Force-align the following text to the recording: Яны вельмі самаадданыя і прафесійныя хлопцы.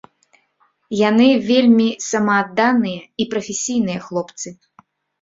Яны 1.09 1.27
вельмі 1.51 1.87
самаадданыя 2.09 3.01
і 3.23 3.31
прафесійныя 3.37 3.99
хлопцы. 4.11 4.47